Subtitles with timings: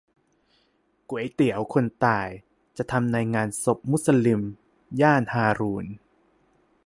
[1.09, 2.29] ก๋วยเตี๋ยวคนตาย
[2.77, 4.41] จะทำในงานศพมุสลิม
[5.01, 5.85] ย่านฮารูณ